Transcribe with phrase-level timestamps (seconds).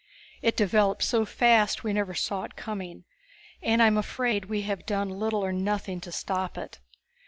[0.41, 3.03] It developed so fast we never saw it coming.
[3.61, 6.79] And I'm afraid we've done little or nothing to stop it.